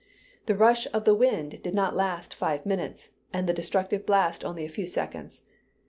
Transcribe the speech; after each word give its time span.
The 0.47 0.55
rush 0.55 0.87
of 0.93 1.05
the 1.05 1.13
wind 1.13 1.61
did 1.61 1.75
not 1.75 1.95
last 1.95 2.33
five 2.33 2.65
minutes, 2.65 3.09
and 3.31 3.45
the 3.47 3.53
destructive 3.53 4.03
blast 4.03 4.43
only 4.43 4.65
a 4.65 4.67
few 4.67 4.87
seconds. 4.87 5.43